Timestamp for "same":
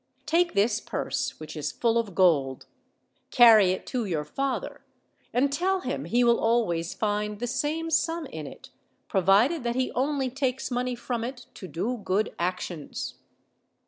7.45-7.91